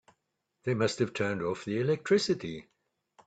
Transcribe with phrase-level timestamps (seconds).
[0.63, 2.65] They must have turned off the electricity.